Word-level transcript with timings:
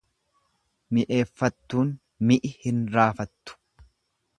Mi'eeffattuun 0.97 1.93
mi'i 2.29 2.53
hin 2.65 2.85
raafattu. 2.99 3.61